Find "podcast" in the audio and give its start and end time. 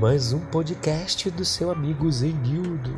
0.40-1.30